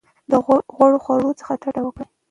[0.29, 0.31] د
[0.75, 2.07] غوړو خوړو څخه ډډه وکړئ.